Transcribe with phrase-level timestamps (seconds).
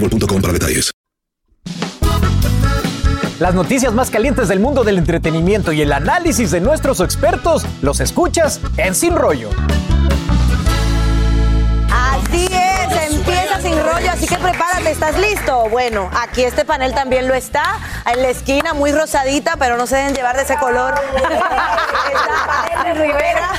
[0.00, 0.90] boostmobile.com para detalles.
[3.38, 8.00] Las noticias más calientes del mundo del entretenimiento y el análisis de nuestros expertos los
[8.00, 9.50] escuchas en Sin Rollo.
[11.90, 15.68] Así es, empieza sin rollo, así que prepárate, ¿estás listo?
[15.70, 17.78] Bueno, aquí este panel también lo está,
[18.12, 20.94] en la esquina muy rosadita, pero no se deben llevar de ese color.
[21.14, 23.50] está Rivera.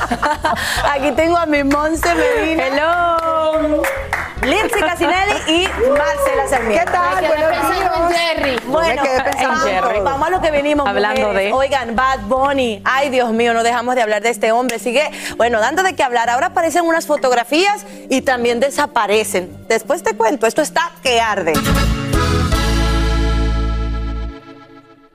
[0.92, 2.66] Aquí tengo a mi Monse Medina.
[2.66, 3.82] Hello.
[4.42, 6.84] Lindsay Casinelli y Marcela Sarmiento.
[6.86, 7.14] ¿Qué tal?
[7.22, 8.20] Me quedé pensando en días.
[8.20, 8.50] Jerry.
[8.52, 10.00] Me Bueno, vamos, en Jerry.
[10.00, 10.88] vamos a lo que venimos.
[10.88, 11.50] Hablando mujeres.
[11.50, 12.80] de- Oigan, Bad Bunny.
[12.84, 14.78] Ay, Dios mío, no dejamos de hablar de este hombre.
[14.78, 16.30] Sigue, bueno, dando de qué hablar.
[16.30, 19.66] Ahora aparecen unas fotografías y también desaparecen.
[19.68, 21.52] Después te cuento, esto está que arde.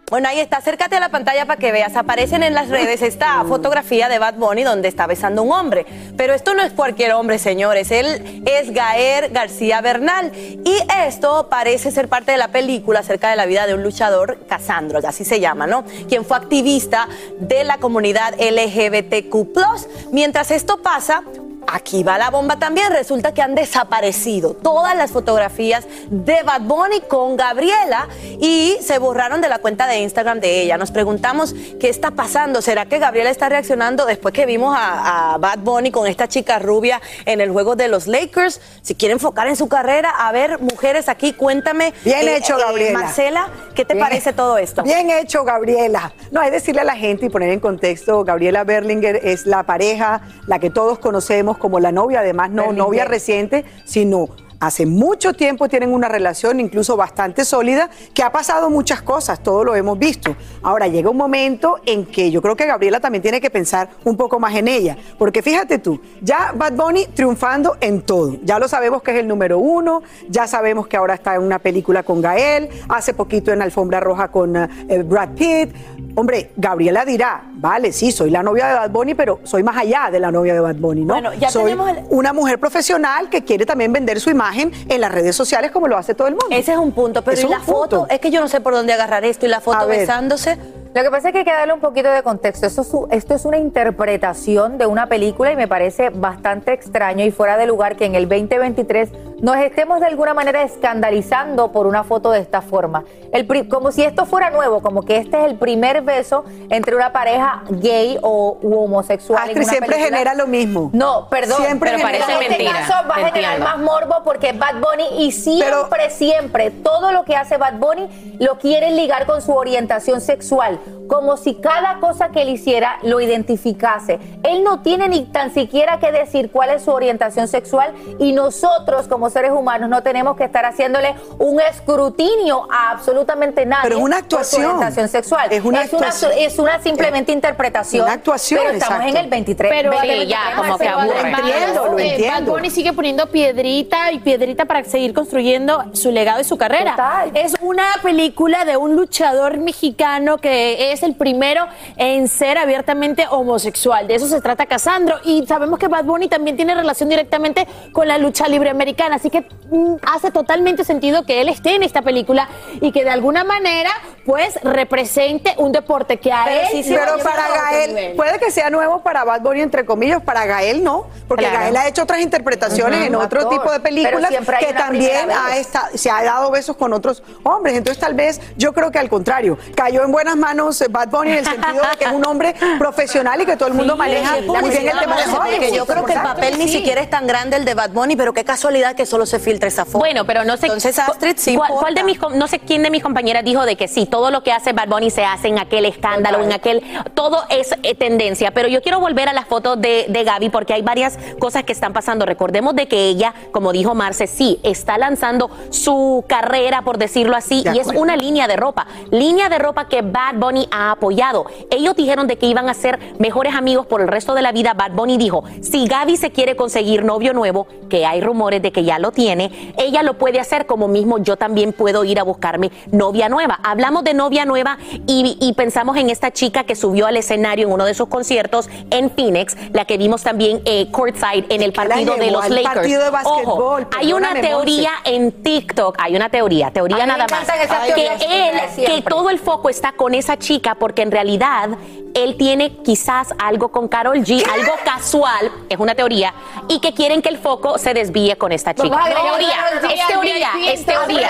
[0.07, 1.95] Bueno, ahí está, acércate a la pantalla para que veas.
[1.95, 5.87] Aparecen en las redes esta fotografía de Bad Bunny donde está besando un hombre.
[6.15, 7.89] Pero esto no es cualquier hombre, señores.
[7.89, 10.31] Él es Gael García Bernal.
[10.35, 10.77] Y
[11.07, 14.99] esto parece ser parte de la película acerca de la vida de un luchador, Casandro,
[15.03, 15.83] así se llama, ¿no?
[16.07, 17.07] Quien fue activista
[17.39, 20.11] de la comunidad LGBTQ.
[20.11, 21.23] Mientras esto pasa,
[21.67, 22.91] Aquí va la bomba también.
[22.91, 28.07] Resulta que han desaparecido todas las fotografías de Bad Bunny con Gabriela
[28.39, 30.77] y se borraron de la cuenta de Instagram de ella.
[30.77, 32.61] Nos preguntamos qué está pasando.
[32.61, 36.59] ¿Será que Gabriela está reaccionando después que vimos a, a Bad Bunny con esta chica
[36.59, 38.61] rubia en el juego de los Lakers?
[38.81, 41.93] Si quiere enfocar en su carrera, a ver, mujeres aquí, cuéntame.
[42.03, 42.99] Bien eh, hecho, eh, Gabriela.
[42.99, 44.83] Marcela, ¿qué te Bien- parece todo esto?
[44.83, 46.13] Bien hecho, Gabriela.
[46.31, 50.21] No, es decirle a la gente y poner en contexto, Gabriela Berlinger es la pareja,
[50.47, 54.29] la que todos conocemos como la novia, además no novia reciente, sino
[54.59, 59.63] hace mucho tiempo tienen una relación incluso bastante sólida, que ha pasado muchas cosas, todo
[59.63, 60.35] lo hemos visto.
[60.63, 64.15] Ahora llega un momento en que yo creo que Gabriela también tiene que pensar un
[64.17, 68.67] poco más en ella, porque fíjate tú, ya Bad Bunny triunfando en todo, ya lo
[68.67, 72.21] sabemos que es el número uno, ya sabemos que ahora está en una película con
[72.21, 75.75] Gael, hace poquito en Alfombra Roja con eh, eh, Brad Pitt.
[76.17, 80.07] Hombre, Gabriela dirá, vale, sí, soy la novia de Bad Bunny, pero soy más allá
[80.09, 81.15] de la novia de Bad Bunny, ¿no?
[81.15, 85.01] Bueno, ya soy tenemos el- una mujer profesional que quiere también vender su imagen en
[85.01, 86.47] las redes sociales como lo hace todo el mundo.
[86.51, 87.71] Ese es un punto, pero ¿y la punto.
[87.73, 88.07] foto?
[88.09, 90.57] Es que yo no sé por dónde agarrar esto y la foto besándose.
[90.95, 92.65] Lo que pasa es que hay que darle un poquito de contexto.
[92.67, 97.31] Esto es, esto es una interpretación de una película y me parece bastante extraño y
[97.31, 99.09] fuera de lugar que en el 2023
[99.41, 103.03] nos estemos de alguna manera escandalizando por una foto de esta forma.
[103.33, 106.95] El pri- como si esto fuera nuevo, como que este es el primer beso entre
[106.95, 109.43] una pareja gay o u homosexual.
[109.43, 110.17] en Astrid una siempre película.
[110.17, 110.89] genera lo mismo.
[110.93, 111.57] No, perdón.
[111.57, 112.79] Siempre pero genera en lo este mismo.
[112.79, 117.35] caso va a generar más morbo porque Bad Bunny y siempre, siempre, todo lo que
[117.35, 120.79] hace Bad Bunny lo quieren ligar con su orientación sexual.
[121.07, 124.19] Como si cada cosa que él hiciera lo identificase.
[124.43, 129.07] Él no tiene ni tan siquiera que decir cuál es su orientación sexual y nosotros
[129.07, 133.83] como seres humanos no tenemos que estar haciéndole un escrutinio a absolutamente nadie.
[133.83, 134.65] Pero es una por su actuación.
[134.65, 135.47] orientación sexual.
[135.51, 136.31] Es una actuación.
[136.37, 138.03] es una simplemente interpretación.
[138.03, 139.17] Una actuación, Pero estamos exacto.
[139.17, 139.71] en el 23.
[139.71, 141.29] Pero 2023, ya, como que aburre.
[141.29, 142.51] entiendo, lo entiendo.
[142.51, 146.91] Bad Bunny sigue poniendo piedrita y piedrita para seguir construyendo su legado y su carrera.
[146.91, 147.31] Total.
[147.33, 151.65] Es una película de un luchador mexicano que es el primero
[151.97, 154.07] en ser abiertamente homosexual.
[154.07, 155.17] De eso se trata Casandro.
[155.23, 159.15] Y sabemos que Bad Bunny también tiene relación directamente con la lucha libre americana.
[159.15, 162.47] Así que mm, hace totalmente sentido que él esté en esta película
[162.81, 163.91] y que de alguna manera,
[164.25, 166.83] pues, represente un deporte que a él.
[166.83, 170.83] sí pero para Gael, puede que sea nuevo para Bad Bunny, entre comillas, para Gael
[170.83, 171.59] no, porque Claro.
[171.59, 173.57] Gael ha hecho otras interpretaciones en otro actor.
[173.59, 177.75] tipo de películas que también ha esta- se ha dado besos con otros hombres.
[177.75, 181.37] Entonces, tal vez yo creo que al contrario, cayó en buenas manos Bad Bunny en
[181.39, 184.69] el sentido de que es un hombre profesional y que todo el mundo maneja muy
[184.69, 185.75] bien el tema de Porque Hollywood.
[185.75, 188.33] yo creo que el papel ni siquiera es tan grande el de Bad Bunny, pero
[188.33, 189.99] qué casualidad que solo se filtra esa foto.
[189.99, 190.67] Bueno, pero no sé.
[190.67, 193.87] Entonces Astrid sí ¿cuál, de mis, no sé quién de mis compañeras dijo de que
[193.87, 196.83] sí, todo lo que hace Bad Bunny se hace en aquel escándalo, en aquel.
[197.13, 198.51] Todo es eh, tendencia.
[198.51, 201.73] Pero yo quiero volver a la foto de, de Gaby porque hay varias cosas que
[201.73, 202.25] están pasando.
[202.25, 207.63] Recordemos de que ella, como dijo Marce, sí, está lanzando su carrera, por decirlo así,
[207.63, 208.87] De y es una línea de ropa.
[209.11, 211.45] Línea de ropa que Bad Bunny ha apoyado.
[211.69, 214.73] Ellos dijeron de que iban a ser mejores amigos por el resto de la vida.
[214.73, 218.83] Bad Bunny dijo, si Gaby se quiere conseguir novio nuevo, que hay rumores de que
[218.83, 222.71] ya lo tiene, ella lo puede hacer como mismo yo también puedo ir a buscarme
[222.91, 223.59] novia nueva.
[223.63, 227.73] Hablamos de novia nueva y, y pensamos en esta chica que subió al escenario en
[227.73, 232.15] uno de sus conciertos en Phoenix, la que vimos también eh, courtside en el partido
[232.15, 232.75] de los Lakers.
[232.75, 237.47] partido de Ojo, hay una teoría en TikTok, hay una teoría, teoría nada más,
[237.93, 241.69] que él, que todo el foco está con esa chica porque en realidad
[242.13, 246.33] él tiene quizás algo con Carol G, algo casual, es una teoría,
[246.69, 248.97] y que quieren que el foco se desvíe con esta chica.
[249.03, 249.47] Teoría,
[249.93, 251.29] es teoría, es teoría,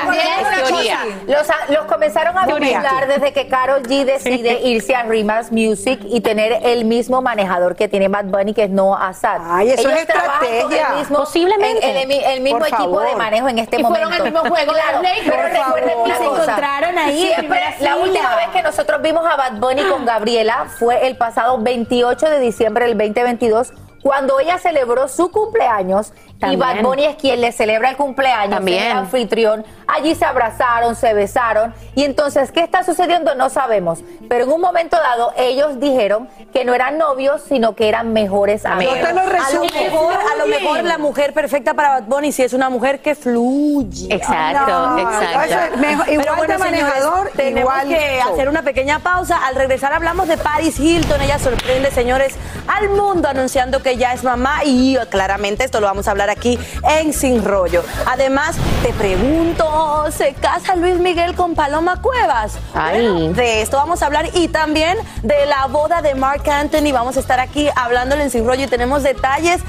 [0.53, 0.99] es teoría.
[1.37, 6.21] cosa, Los, comenzaron a vincular desde que Carol G decide irse a Rimas Music y
[6.21, 9.41] tener el mismo manejador que tiene Bad Bunny, que es Noah Assad.
[9.43, 10.89] Ay, eso Ellos es estrategia.
[10.93, 12.01] El mismo, Posiblemente.
[12.03, 14.07] El, el- el mismo Por equipo de manejo en este Y momento.
[14.07, 18.61] fueron al mismo juego, Claro, pero recuerden Se encontraron ahí Siempre, la última vez que
[18.61, 23.73] nosotros vimos a Bad Bunny con Gabriela fue el pasado 28 de diciembre del 2022
[24.01, 26.13] cuando ella celebró su cumpleaños
[26.47, 26.55] y.
[26.57, 28.83] Bad Bunny es quien le celebra el cumpleaños, También.
[28.83, 29.65] es el anfitrión.
[29.87, 33.35] Allí se abrazaron, se besaron y entonces ¿qué está sucediendo?
[33.35, 33.99] No sabemos.
[34.29, 38.65] Pero en un momento dado ellos dijeron que no eran novios, sino que eran mejores
[38.65, 38.97] amigos.
[38.99, 42.31] Yo te lo A lo, mejor, a lo mejor la mujer perfecta para Bad Bunny
[42.31, 44.13] si es una mujer que fluye.
[44.13, 45.77] Exacto, No, exacto.
[45.77, 48.33] mejor- Pero igual bueno, de manejador, señores, tenemos igual que show.
[48.33, 49.45] hacer una pequeña pausa.
[49.45, 51.21] Al regresar hablamos de Paris Hilton.
[51.21, 52.35] Ella sorprende, señores,
[52.67, 56.29] al mundo anunciando que ya es mamá y eh, claramente esto lo vamos a hablar
[56.29, 56.57] aquí
[56.99, 57.83] en Sin Rollo.
[58.07, 59.65] Además, te pregunto,
[60.11, 62.57] ¿se casa Luis Miguel con Paloma Cuevas?
[62.73, 63.01] Ay.
[63.01, 66.91] Bueno, de esto vamos a hablar y también de la boda de Mark Anthony.
[66.93, 69.61] Vamos a estar aquí hablándole en Sin Rollo y tenemos detalles,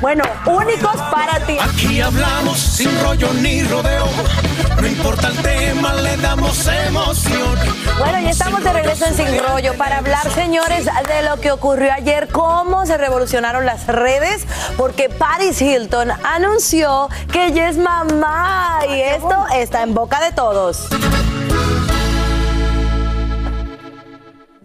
[0.00, 1.56] bueno, únicos para ti.
[1.60, 4.06] Aquí hablamos sin rollo ni rodeo.
[4.80, 7.58] No importa el tema, le damos emoción.
[7.98, 11.92] Bueno, ya estamos de regreso en Sin Rollo para hablar, señores, de lo que ocurrió
[11.92, 19.00] ayer, cómo se revolucionaron las redes, porque Paris Hilton anunció que ella es mamá y
[19.00, 20.88] esto está en boca de todos.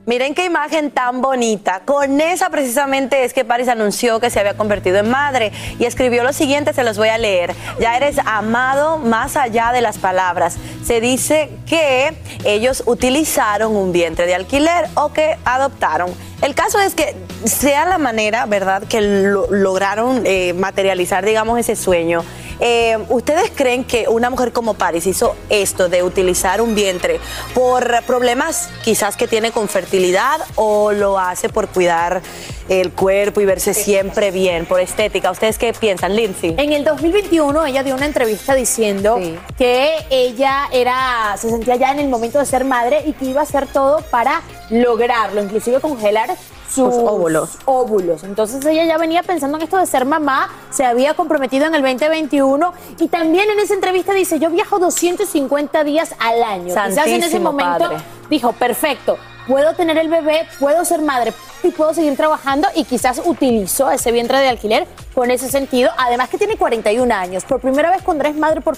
[0.09, 1.81] Miren qué imagen tan bonita.
[1.85, 6.23] Con esa precisamente es que Paris anunció que se había convertido en madre y escribió
[6.23, 7.53] lo siguiente, se los voy a leer.
[7.79, 10.57] Ya eres amado más allá de las palabras.
[10.83, 16.09] Se dice que ellos utilizaron un vientre de alquiler o que adoptaron.
[16.41, 17.15] El caso es que
[17.45, 22.23] sea la manera, ¿verdad?, que lo- lograron eh, materializar, digamos, ese sueño.
[22.61, 27.19] Eh, ¿Ustedes creen que una mujer como Paris hizo esto de utilizar un vientre
[27.53, 32.21] por problemas quizás que tiene con fertilidad o lo hace por cuidar
[32.69, 35.31] el cuerpo y verse siempre bien, por estética?
[35.31, 36.55] ¿Ustedes qué piensan, Lindsay?
[36.57, 39.19] En el 2021 ella dio una entrevista diciendo
[39.57, 43.41] que ella era, se sentía ya en el momento de ser madre y que iba
[43.41, 46.29] a hacer todo para lograrlo, inclusive congelar
[46.69, 47.57] sus óvulos.
[47.65, 48.23] óvulos.
[48.23, 51.81] Entonces ella ya venía pensando en esto de ser mamá, se había comprometido en el
[51.81, 56.67] 2021 y también en esa entrevista dice, yo viajo 250 días al año.
[56.67, 57.97] Quizás en ese momento Padre.
[58.29, 59.17] dijo, perfecto,
[59.49, 64.11] puedo tener el bebé, puedo ser madre y puedo seguir trabajando y quizás utilizó ese
[64.11, 65.89] vientre de alquiler con ese sentido.
[65.97, 67.43] Además que tiene 41 años.
[67.45, 68.77] Por primera vez cuando eres madre por,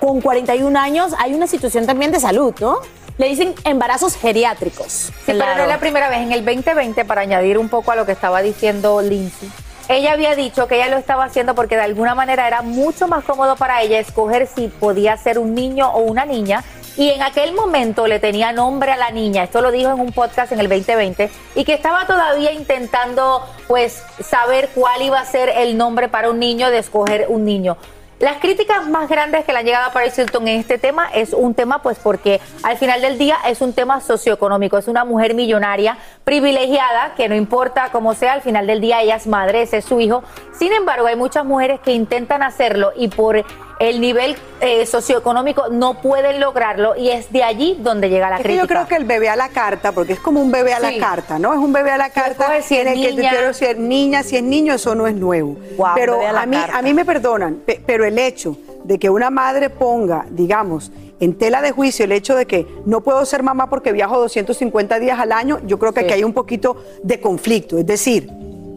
[0.00, 2.78] con 41 años hay una situación también de salud, ¿no?
[3.18, 4.92] Le dicen embarazos geriátricos.
[4.92, 6.20] Sí, pero no es la primera vez.
[6.20, 9.50] En el 2020, para añadir un poco a lo que estaba diciendo Lindsay,
[9.88, 13.24] ella había dicho que ella lo estaba haciendo porque de alguna manera era mucho más
[13.24, 16.62] cómodo para ella escoger si podía ser un niño o una niña.
[16.98, 20.10] Y en aquel momento le tenía nombre a la niña, esto lo dijo en un
[20.10, 25.48] podcast en el 2020, y que estaba todavía intentando pues saber cuál iba a ser
[25.48, 27.76] el nombre para un niño, de escoger un niño.
[28.18, 31.32] Las críticas más grandes que le han llegado a Paris Hilton en este tema es
[31.32, 34.76] un tema, pues porque al final del día es un tema socioeconómico.
[34.76, 39.14] Es una mujer millonaria, privilegiada, que no importa cómo sea, al final del día ella
[39.14, 40.24] es madre, ese es su hijo.
[40.52, 43.44] Sin embargo, hay muchas mujeres que intentan hacerlo y por
[43.80, 48.42] el nivel eh, socioeconómico no pueden lograrlo y es de allí donde llega la Es
[48.46, 50.80] que yo creo que el bebé a la carta, porque es como un bebé a
[50.80, 50.98] la Sí.
[50.98, 51.52] carta, ¿no?
[51.52, 54.22] Es un bebé a la carta si es en el que te quiero ser niña,
[54.24, 55.56] si es niño, eso no es nuevo.
[55.94, 56.78] Pero a mí, carta.
[56.78, 61.36] a mí me perdonan, pe- pero el hecho de que una madre ponga, digamos, en
[61.36, 65.18] tela de juicio el hecho de que no puedo ser mamá porque viajo 250 días
[65.18, 67.76] al año, yo creo que aquí hay un poquito de conflicto.
[67.78, 68.28] Es decir,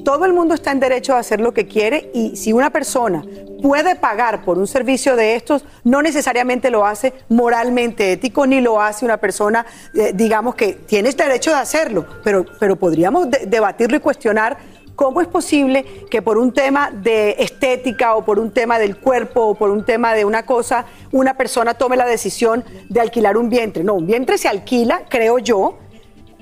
[0.03, 3.23] todo el mundo está en derecho a hacer lo que quiere y si una persona
[3.61, 8.81] puede pagar por un servicio de estos, no necesariamente lo hace moralmente ético ni lo
[8.81, 13.97] hace una persona, eh, digamos que tienes derecho de hacerlo, pero, pero podríamos de- debatirlo
[13.97, 14.57] y cuestionar
[14.93, 19.41] ¿Cómo es posible que por un tema de estética o por un tema del cuerpo
[19.41, 23.49] o por un tema de una cosa, una persona tome la decisión de alquilar un
[23.49, 23.83] vientre?
[23.83, 25.77] No, un vientre se alquila, creo yo,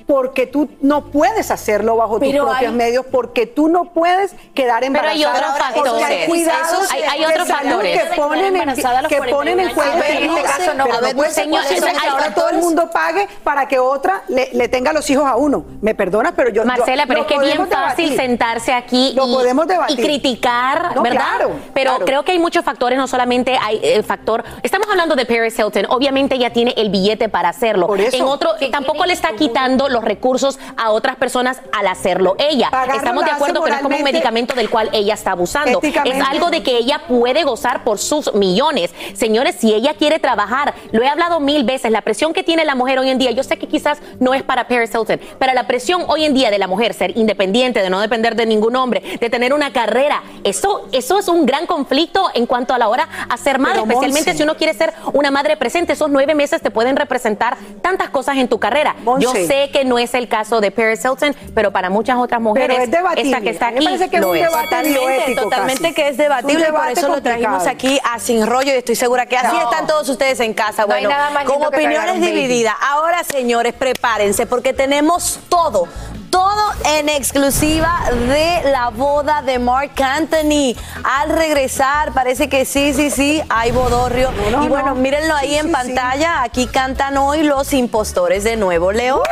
[0.09, 4.31] porque tú no puedes hacerlo bajo Pero tus propios hay- medios, porque tú no puedes
[4.55, 5.69] quedar Pero hay embarazada.
[5.69, 8.01] otros porque hay cuidados Hay- otros factores.
[8.01, 8.75] que ponen en,
[9.07, 10.85] que ponen en 41 juego en este caso no.
[10.85, 12.33] Pero puede señor, que ahora factores.
[12.33, 15.63] todo el mundo pague para que otra le, le tenga los hijos a uno.
[15.79, 18.17] Me perdonas, pero yo Marcela, yo- pero es que es bien fácil debatir.
[18.17, 20.01] sentarse aquí Lo y, podemos y debatir.
[20.03, 21.21] criticar, No, ¿verdad?
[21.37, 22.05] claro, pero claro.
[22.05, 24.43] creo que hay muchos factores, no solamente hay el factor.
[24.63, 27.85] Estamos hablando de Paris Hilton, obviamente ella tiene el billete para hacerlo.
[27.85, 28.17] Por eso.
[28.17, 32.70] En otro, tampoco le está quitando los recursos a otras personas al hacerlo ella.
[32.70, 35.79] Pagarlo Estamos de acuerdo que no es como un medicamento del cual ella está abusando.
[35.82, 38.94] Es algo de que ella puede gozar por sus millones.
[39.13, 42.75] Señores, si ella quiere trabajar, lo he hablado mil veces, la presión que tiene la
[42.75, 45.68] mujer hoy en día, yo sé que quizás no es para Paris Hilton, pero la
[45.68, 49.01] presión hoy en día de la mujer ser independiente, de no depender de ningún hombre,
[49.20, 53.08] de tener una carrera, eso, eso es un gran conflicto en cuanto a la hora
[53.29, 54.38] a ser madre, Pero, especialmente Monse.
[54.38, 55.94] si uno quiere ser una madre presente.
[55.94, 58.96] Esos nueve meses te pueden representar tantas cosas en tu carrera.
[59.03, 59.24] Monse.
[59.24, 62.69] Yo sé que no es el caso de Paris Hilton, pero para muchas otras mujeres,
[62.69, 63.29] Pero es debatible.
[63.31, 65.93] esta que está aquí parece que es lo Totalmente, totalmente casi.
[65.96, 69.25] que es debatible, por debate eso lo trajimos aquí a Sin Rollo y estoy segura
[69.25, 69.69] que así No.
[69.72, 70.86] están todos ustedes en casa.
[70.86, 72.75] No hay Bueno, nada más con opiniones divididas.
[72.81, 75.88] Ahora, señores, prepárense porque tenemos todo.
[76.29, 80.75] Todo en exclusiva de la boda de Mark Anthony.
[81.03, 84.31] Al regresar, parece que sí, sí, sí, hay bodorrio.
[84.31, 84.95] No, no, y bueno, no.
[84.95, 86.43] mírenlo ahí Sí, en sí, pantalla.
[86.43, 88.91] Aquí cantan hoy los impostores de nuevo.
[88.91, 89.24] Leo,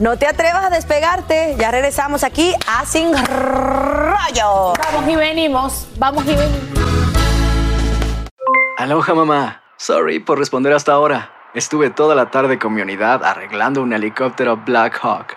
[0.00, 1.56] no te atrevas a despegarte.
[1.58, 4.72] Ya regresamos aquí a Sin Rollo.
[4.92, 6.80] Vamos y venimos, vamos y venimos.
[8.78, 9.62] Aloha mamá.
[9.78, 11.30] Sorry por responder hasta ahora.
[11.54, 15.36] Estuve toda la tarde con mi unidad arreglando un helicóptero Black Hawk.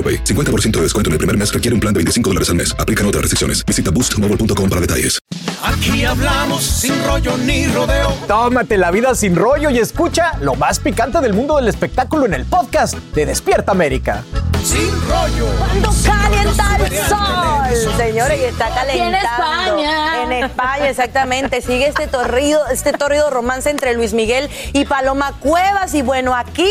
[0.01, 0.23] AroPay.
[0.23, 2.75] 50% de descuento en el primer mes requiere un plan de 25 dólares al mes.
[2.79, 3.63] Aplican otras restricciones.
[3.65, 5.19] Visita boostmobile.com para detalles.
[5.63, 8.11] Aquí hablamos sin rollo ni rodeo.
[8.27, 12.33] Tómate la vida sin rollo y escucha lo más picante del mundo del espectáculo en
[12.33, 14.23] el podcast de Despierta América.
[14.63, 15.47] Sin rollo.
[15.57, 19.77] Cuando calienta el sol, señores, y está Aquí en calentando.
[19.77, 20.23] España.
[20.23, 21.61] En España, exactamente.
[21.61, 25.93] Sigue este torrido, este torrido romance entre Luis Miguel y Paloma Cuevas.
[25.93, 26.69] Y bueno, aquí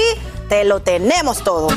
[0.48, 1.68] te lo tenemos todo.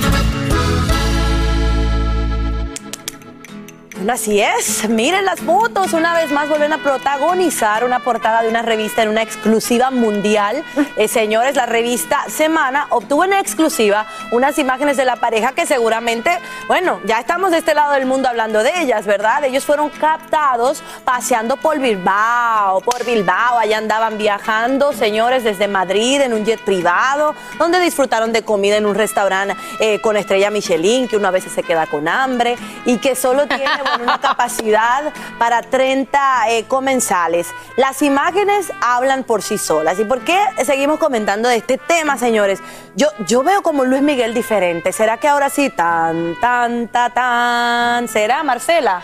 [4.09, 4.87] Así es.
[4.89, 5.93] Miren las fotos.
[5.93, 10.63] Una vez más vuelven a protagonizar una portada de una revista en una exclusiva mundial.
[10.97, 16.31] Eh, señores, la revista Semana obtuvo en exclusiva unas imágenes de la pareja que seguramente,
[16.67, 19.43] bueno, ya estamos de este lado del mundo hablando de ellas, ¿verdad?
[19.43, 23.57] Ellos fueron captados paseando por Bilbao, por Bilbao.
[23.57, 28.85] Allá andaban viajando, señores, desde Madrid en un jet privado, donde disfrutaron de comida en
[28.85, 32.55] un restaurante eh, con estrella Michelin, que uno a veces se queda con hambre
[32.85, 37.47] y que solo tiene, con una capacidad para 30 eh, comensales.
[37.77, 39.99] Las imágenes hablan por sí solas.
[39.99, 42.59] ¿Y por qué seguimos comentando de este tema, señores?
[42.95, 44.91] Yo, yo veo como Luis Miguel diferente.
[44.91, 48.07] ¿Será que ahora sí, tan, tan, tan, tan?
[48.07, 49.01] ¿Será, Marcela?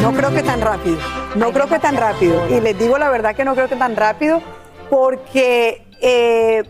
[0.00, 0.98] No creo que tan rápido.
[1.34, 2.48] No creo que tan rápido.
[2.48, 4.42] Y les digo la verdad que no creo que tan rápido
[4.88, 6.64] porque eh,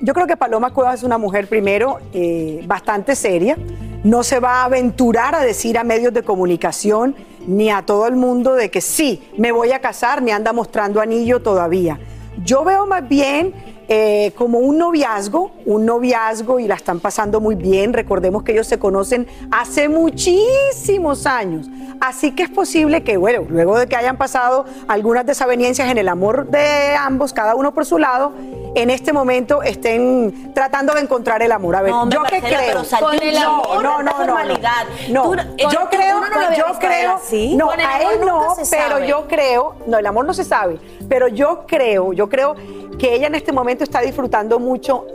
[0.00, 3.56] yo creo que Paloma Cuevas es una mujer primero eh, bastante seria.
[4.04, 7.14] No se va a aventurar a decir a medios de comunicación
[7.46, 11.00] ni a todo el mundo de que sí, me voy a casar, ni anda mostrando
[11.00, 12.00] anillo todavía.
[12.44, 13.54] Yo veo más bien
[13.88, 17.92] eh, como un noviazgo, un noviazgo y la están pasando muy bien.
[17.92, 21.68] Recordemos que ellos se conocen hace muchísimos años.
[22.00, 26.08] Así que es posible que, bueno, luego de que hayan pasado algunas desavenencias en el
[26.08, 28.32] amor de ambos, cada uno por su lado,
[28.74, 31.76] en este momento estén tratando de encontrar el amor.
[31.76, 32.58] A ver, No, yo qué creo.
[32.66, 34.86] pero saltó el amor, no, no, no, no, formalidad.
[35.10, 35.22] no.
[35.24, 36.20] Tú- yo creo,
[36.56, 37.54] yo creo, así.
[37.56, 39.06] no, Con a él no, pero sabe.
[39.06, 42.54] yo creo, no, el amor no se sabe, pero yo creo, yo creo
[42.98, 45.06] que ella en este momento está disfrutando mucho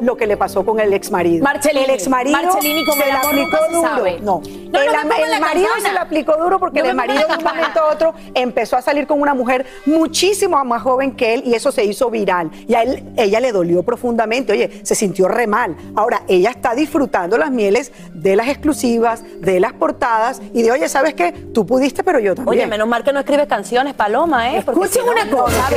[0.00, 1.42] lo que le pasó con el ex marido.
[1.44, 3.88] Marcellini, el ex marido Marcellini, como se amor aplicó se duro.
[3.88, 4.20] sabe.
[4.20, 4.92] No, No, el, no
[5.28, 5.86] la marido campana.
[5.88, 8.76] se le aplicó duro porque No el marido la de un momento a otro empezó
[8.76, 12.50] a salir con una mujer muchísimo más joven que él y eso se hizo viral.
[12.68, 15.76] Y a él, ella le dolió profundamente, oye, se sintió re mal.
[15.94, 20.88] Ahora, ella está disfrutando las mieles de las exclusivas, de las portadas y de, oye,
[20.88, 21.32] ¿sabes qué?
[21.32, 22.58] Tú pudiste, pero yo también.
[22.58, 24.62] Oye, menos mal que no escribe canciones, Paloma, ¿eh?
[24.64, 25.68] Porque Escuchen si una cosa.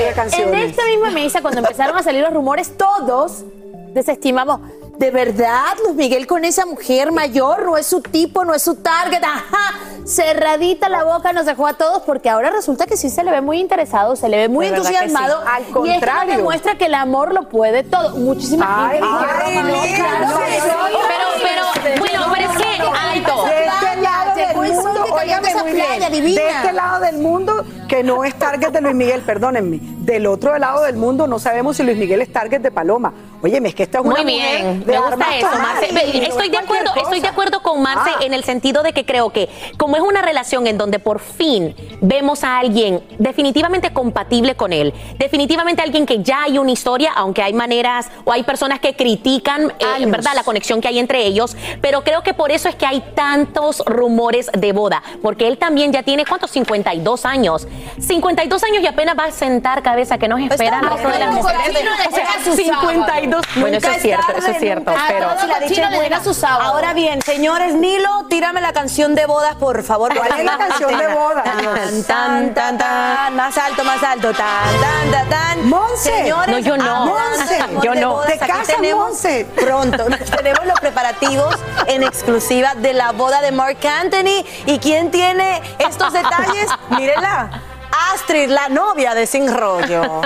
[0.42, 3.46] en esta misma mesa, cuando empezaron a salir los rumores, todos
[3.98, 4.60] desestimamos.
[4.98, 8.76] De verdad, Luis Miguel con esa mujer mayor no es su tipo, no es su
[8.76, 9.22] target.
[9.24, 9.78] Ajá,
[10.08, 13.42] cerradita la boca nos dejó a todos porque ahora resulta que sí se le ve
[13.42, 15.42] muy interesado, se le ve muy entusiasmado.
[15.42, 15.48] sí.
[15.52, 16.38] Al Y esto contrario.
[16.38, 18.16] demuestra que el amor lo puede todo.
[18.18, 20.70] Muchísima Ay, ay, "No, no, mira, claro no, que no, sí".
[20.72, 20.98] no,
[21.38, 23.46] Pero, pero, bueno, pero es que, alto.
[23.46, 26.00] De este lado del mundo, óigame muy bien,
[26.36, 30.58] de este lado del mundo, que no es target de Luis Miguel, perdónenme, del otro
[30.58, 33.14] lado del mundo no sabemos si Luis Miguel es target de Paloma.
[33.42, 35.86] Oye, es que esta es una Muy bien, me gusta eso, Marce.
[36.26, 38.24] Estoy, de acuerdo, estoy de acuerdo con Marce ah.
[38.24, 41.76] en el sentido de que creo que como es una relación en donde por fin
[42.02, 47.44] vemos a alguien definitivamente compatible con él, definitivamente alguien que ya hay una historia, aunque
[47.44, 51.56] hay maneras o hay personas que critican, eh, ¿verdad?, la conexión que hay entre ellos,
[51.82, 55.92] pero creo que por eso es que hay tantos rumores de boda, porque él también
[55.92, 56.52] ya tiene, ¿cuántos?
[56.52, 57.68] 52 años.
[58.00, 61.34] 52 años y apenas va a sentar cabeza que nos espera pues está, de las
[61.34, 61.68] mujeres.
[62.56, 64.94] 52 bueno, eso es cierto, eso es cierto.
[65.08, 65.28] Pero
[66.48, 70.16] Ahora bien, señores, Nilo, tírame la canción de bodas, por favor.
[70.16, 71.44] ¿Cuál es la canción de bodas?
[72.06, 75.70] Tan, tan, tan, más alto, más alto, tan, tan, tan, tan.
[75.70, 76.12] Monse.
[76.12, 77.06] Señores, no, yo no.
[77.06, 77.60] Monse.
[77.84, 78.22] Yo no.
[78.22, 79.46] De casa, Monse.
[79.56, 80.06] Pronto,
[80.38, 81.56] tenemos los preparativos
[81.88, 84.46] en exclusiva de la boda de Mark Anthony.
[84.66, 86.70] ¿Y quién tiene estos detalles?
[86.90, 87.50] Mírenla.
[88.14, 90.22] Astrid, la novia de Sin Rollo.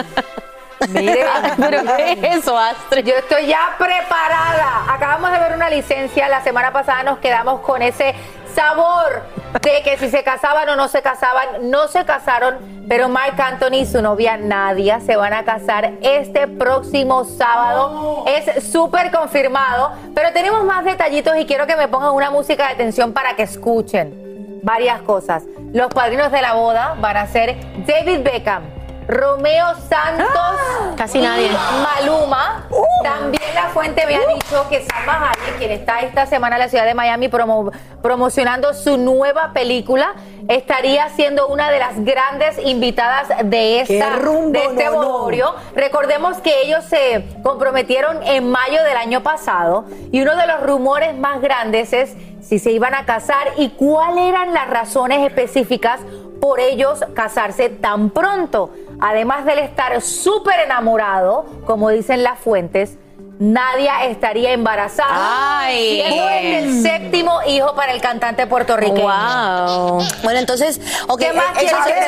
[0.89, 1.25] Mire,
[1.57, 3.05] ¿Pero qué es eso, Astrid?
[3.05, 4.85] Yo estoy ya preparada.
[4.89, 6.27] Acabamos de ver una licencia.
[6.29, 8.15] La semana pasada nos quedamos con ese
[8.53, 9.23] sabor
[9.61, 11.69] de que si se casaban o no se casaban.
[11.69, 16.47] No se casaron, pero Mark Anthony y su novia Nadia se van a casar este
[16.47, 18.25] próximo sábado.
[18.27, 19.91] Es súper confirmado.
[20.15, 23.43] Pero tenemos más detallitos y quiero que me pongan una música de tensión para que
[23.43, 25.43] escuchen varias cosas.
[25.73, 28.80] Los padrinos de la boda van a ser David Beckham.
[29.11, 31.51] Romeo Santos, Casi y nadie.
[31.83, 32.65] Maluma.
[33.03, 36.69] También la fuente me ha dicho que Salma Hayek, quien está esta semana en la
[36.69, 37.71] ciudad de Miami promo-
[38.01, 40.13] promocionando su nueva película,
[40.47, 45.27] estaría siendo una de las grandes invitadas de, esta, ¡Qué rumbo, de este no.
[45.75, 51.17] Recordemos que ellos se comprometieron en mayo del año pasado y uno de los rumores
[51.17, 55.99] más grandes es si se iban a casar y cuáles eran las razones específicas
[56.39, 58.71] por ellos casarse tan pronto.
[59.01, 62.97] Además del estar súper enamorado, como dicen las fuentes,
[63.41, 65.61] Nadia estaría embarazada.
[65.61, 65.95] Ay.
[65.95, 69.01] siendo este el séptimo hijo para el cantante puertorriqueño.
[69.01, 70.03] Wow.
[70.21, 72.07] Bueno, entonces, ok, ¿Qué más eh, quieres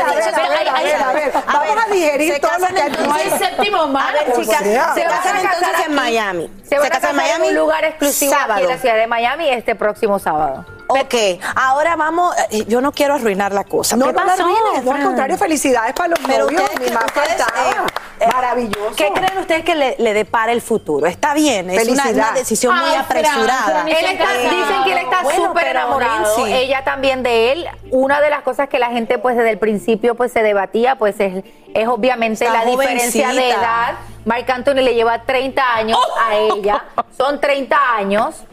[1.36, 1.76] A ver, a.
[1.76, 4.10] Vamos a digerir se todo lo que hay entonces- No hay séptimo más.
[4.10, 5.94] A ver, O chicas, sea, se se van a casan casar entonces en aquí.
[5.94, 6.52] Miami.
[6.68, 9.50] Se van a casan casar en un lugar exclusivo aquí en la ciudad de Miami
[9.50, 10.66] este próximo sábado.
[10.88, 11.16] Ok,
[11.56, 13.96] ahora vamos, eh, yo no quiero arruinar la cosa.
[13.96, 15.04] No, ¿Qué no la arruines, no, al Fran?
[15.08, 17.70] contrario, felicidades para los Pero novios, ustedes, ni más ustedes, faltaba.
[17.70, 17.76] eh,
[18.32, 18.96] Maravilloso.
[18.96, 21.08] ¿Qué creen ustedes que le, le depara el futuro?
[21.08, 23.86] Está bien, es una, decisión muy Ay, apresurada.
[23.88, 26.46] Él está- dicen que él está bueno, súper enamorado.
[26.48, 27.68] Ella también de él.
[27.92, 31.20] Una de las cosas que la gente, pues, desde el principio, pues, se debatía, pues,
[31.20, 33.96] es, es obviamente Está la diferencia de edad.
[34.26, 36.86] Marc Anthony le lleva 30 años a ella.
[37.18, 38.44] Son 30 años.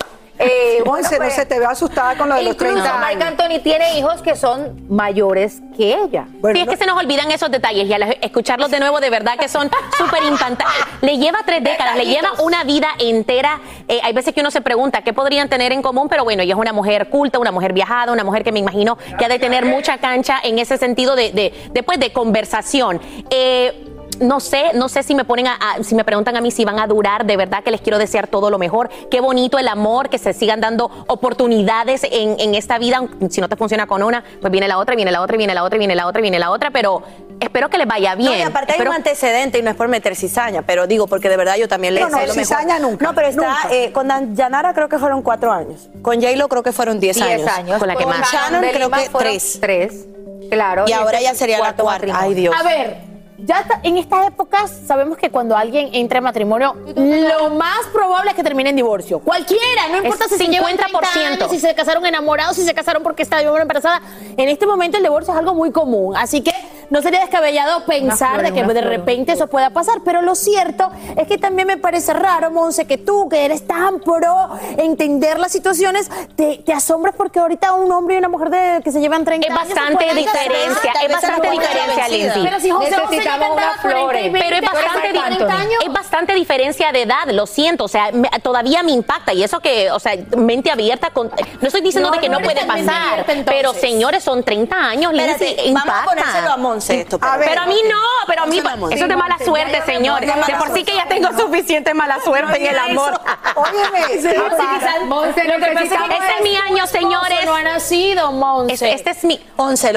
[0.40, 3.22] Eh, bueno, no pues, se te ve asustada con lo de los Incluso 30 Marc
[3.22, 3.24] años.
[3.24, 6.26] Anthony tiene hijos que son mayores que ella.
[6.52, 9.38] sí, es que se nos olvidan esos detalles y al escucharlos de nuevo, de verdad
[9.38, 10.66] que son súper impactantes.
[11.02, 13.60] Le lleva tres décadas, le lleva una vida entera.
[13.88, 16.54] Eh, hay veces que uno se pregunta qué podrían tener en común, pero bueno, ella
[16.54, 19.38] es una mujer culta, una mujer viajada, una mujer que me imagino que ha de
[19.38, 23.00] tener mucha cancha en ese sentido de, de, de, pues, de conversación.
[23.30, 23.89] Eh,
[24.20, 26.64] no sé, no sé si me ponen a, a- si me preguntan a mí si
[26.64, 28.88] van a durar, de verdad que les quiero desear todo lo mejor.
[29.10, 33.02] Qué bonito el amor, que se sigan dando oportunidades en, en esta vida.
[33.30, 35.64] Si no te funciona con una, pues viene la otra, viene la otra, viene la
[35.64, 37.02] otra, viene la otra, viene la otra, pero
[37.40, 38.30] espero que les vaya bien.
[38.32, 41.28] No, y aparte hay un antecedente y no es por meter cizaña, pero digo porque
[41.28, 42.34] de verdad yo también le No, no, lo mejor.
[42.36, 43.74] cizaña nunca, No, pero está nunca.
[43.74, 45.88] eh, con Dan- Yanara creo que fueron cuatro años.
[46.02, 47.78] Con J-Lo creo que fueron diez, Diez años.
[47.78, 48.30] Con la que Con más.
[48.30, 49.58] Shannon creo que tres.
[49.60, 50.06] Tres.
[50.50, 50.84] Claro.
[50.86, 52.12] Y este ahora es ya sería la cuarta.
[52.18, 52.54] Ay, Dios.
[52.58, 52.96] A ver,
[53.44, 58.36] ya en estas épocas sabemos que cuando alguien entra en matrimonio, lo más probable es
[58.36, 59.20] que termine en divorcio.
[59.20, 61.26] Cualquiera, no importa Es si se llevan 30 50%.
[61.26, 64.00] años, si se casaron enamorados, si se casaron porque estaba embarazada.
[64.36, 66.52] En este momento el divorcio es algo muy común, así que
[66.90, 70.00] no sería descabellado pensar de que de repente eso pueda pasar.
[70.04, 74.00] Pero lo cierto es que también me parece raro, Monse, que tú, que eres tan
[74.00, 78.80] pro entender las situaciones, te, te asombras porque ahorita un hombre y una mujer de,
[78.82, 82.08] que se llevan 30 Es años se bastante diferencia, es bastante diferencia.
[82.08, 82.42] Lindsay.
[82.44, 84.22] Pero si José José Necesitamos cantaba unas 40 y flores.
[84.32, 85.74] 20, Pero es bastante, 40 años.
[85.86, 89.60] es bastante diferencia de edad, lo siento, o sea, me- todavía me impacta y eso
[89.60, 91.28] que, o sea, mente abierta, con,
[91.60, 95.12] no estoy diciendo No, de que no puede pasar, abierta, pero señores, son 30 años,
[95.12, 96.04] Espérate, Lindsay, vamos a impacta.
[96.10, 97.18] ponérselo a Monse esto.
[97.20, 100.30] A ver, Pero a mí no, pero a mí, eso es de mala suerte, señores.
[100.46, 103.20] de por sí que ya tengo suficiente mala suerte en el amor.
[103.54, 107.44] Óyeme, papá, Monse, Lo que pasa es que necesitamos- Este es mi año, señores.
[107.44, 108.72] No ha nacido, Monse.
[108.74, 109.40] Este, este es mi...
[109.56, 109.90] Once.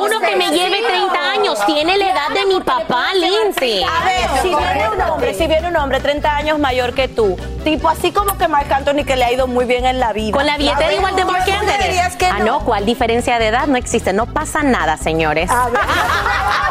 [0.00, 3.82] Uno que me lleve 30 años, tiene la edad de mi papá, Lindsay.
[3.84, 7.36] A ver, si viene un hombre, si viene un hombre 30 años mayor que tú,
[7.64, 10.32] tipo así como que Marc Anthony que le ha ido muy bien en la vida.
[10.36, 11.82] Con la billetera igual de Mark ¿Tú me Anthony.
[11.84, 13.66] dirías que Ah, no, ¿cuál diferencia de edad?
[13.66, 15.50] No existe, no pasa nada, señores.
[15.50, 15.80] a ver.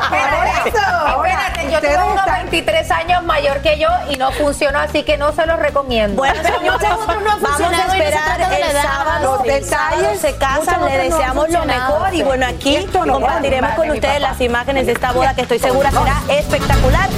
[0.03, 1.07] Espérate, Por eso.
[1.15, 5.17] espérate, yo tengo uno están- 23 años mayor que yo y no funcionó, así que
[5.17, 6.15] no se los recomiendo.
[6.15, 9.35] Bueno, otros no han vamos a no esperar el sábado.
[9.37, 12.13] Los detalles, se casan, le no deseamos lo mejor.
[12.13, 15.91] Y bueno, aquí no compartiremos con ustedes las imágenes de esta boda que estoy segura
[15.91, 17.09] será espectacular.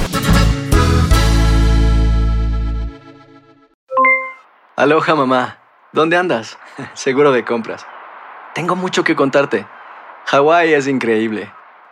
[4.75, 5.57] Aloha mamá,
[5.91, 6.57] ¿dónde andas?
[6.93, 7.85] Seguro de compras.
[8.53, 9.65] Tengo mucho que contarte.
[10.27, 11.51] Hawái es increíble.